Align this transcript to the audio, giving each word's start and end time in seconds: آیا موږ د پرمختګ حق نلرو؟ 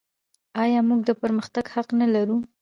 آیا 0.63 0.79
موږ 0.87 0.99
د 1.05 1.11
پرمختګ 1.21 1.65
حق 1.75 1.87
نلرو؟ 1.99 2.37